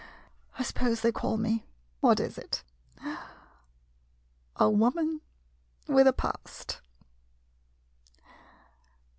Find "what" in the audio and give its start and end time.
2.01-2.19